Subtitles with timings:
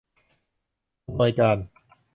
[1.05, 1.57] อำนวยการ